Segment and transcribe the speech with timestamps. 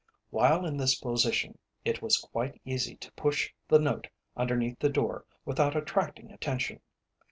[0.31, 5.25] While in this position, it was quite easy to push the note underneath the door
[5.45, 6.81] without attracting attention.